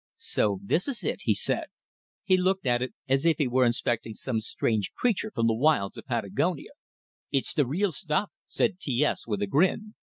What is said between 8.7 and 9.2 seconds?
T